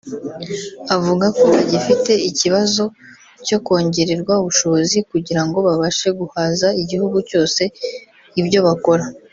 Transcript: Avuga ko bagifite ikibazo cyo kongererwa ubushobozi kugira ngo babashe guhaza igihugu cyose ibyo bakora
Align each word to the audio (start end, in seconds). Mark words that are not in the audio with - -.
Avuga 0.95 1.25
ko 1.37 1.43
bagifite 1.53 2.11
ikibazo 2.29 2.83
cyo 3.45 3.57
kongererwa 3.65 4.33
ubushobozi 4.41 4.97
kugira 5.09 5.41
ngo 5.47 5.57
babashe 5.67 6.07
guhaza 6.19 6.67
igihugu 6.81 7.17
cyose 7.29 7.61
ibyo 8.41 8.59
bakora 8.67 9.05